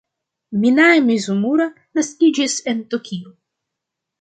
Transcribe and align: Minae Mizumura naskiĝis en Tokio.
Minae 0.61 1.03
Mizumura 1.09 1.67
naskiĝis 1.99 2.57
en 2.73 2.83
Tokio. 2.95 3.37